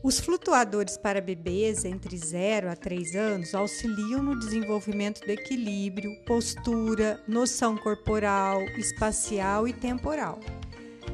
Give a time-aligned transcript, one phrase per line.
[0.00, 7.20] Os flutuadores para bebês entre 0 a 3 anos auxiliam no desenvolvimento do equilíbrio, postura,
[7.26, 10.38] noção corporal, espacial e temporal,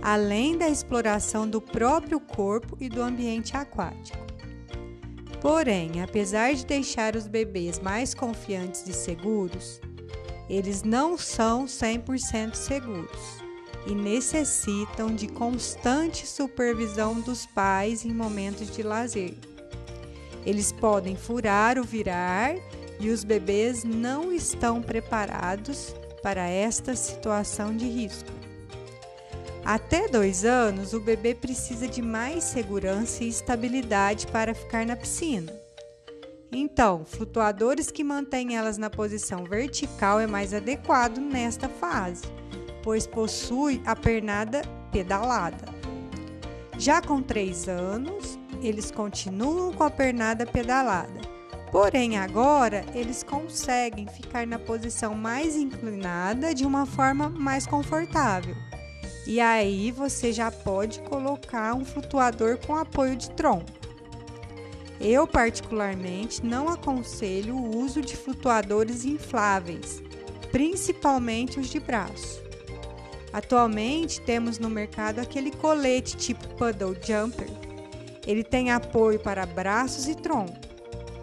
[0.03, 4.23] além da exploração do próprio corpo e do ambiente aquático.
[5.41, 9.81] Porém, apesar de deixar os bebês mais confiantes e seguros,
[10.49, 13.44] eles não são 100% seguros
[13.87, 19.35] e necessitam de constante supervisão dos pais em momentos de lazer.
[20.47, 22.55] Eles podem furar ou virar
[22.99, 28.31] e os bebês não estão preparados para esta situação de risco.
[29.65, 35.53] Até dois anos, o bebê precisa de mais segurança e estabilidade para ficar na piscina.
[36.53, 42.23] Então, flutuadores que mantêm elas na posição vertical é mais adequado nesta fase
[42.85, 44.61] pois possui a pernada
[44.93, 45.65] pedalada.
[46.79, 51.21] Já com 3 anos, eles continuam com a pernada pedalada,
[51.73, 58.55] porém agora eles conseguem ficar na posição mais inclinada de uma forma mais confortável.
[59.27, 63.73] E aí você já pode colocar um flutuador com apoio de tronco.
[65.01, 70.03] Eu, particularmente, não aconselho o uso de flutuadores infláveis,
[70.53, 72.44] principalmente os de braço.
[73.35, 77.49] Atualmente temos no mercado aquele colete tipo Puddle Jumper.
[78.25, 80.57] Ele tem apoio para braços e tronco.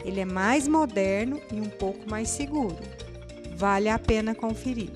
[0.04, 2.78] Ele é mais moderno e um pouco mais seguro.
[3.56, 4.90] Vale a pena conferir.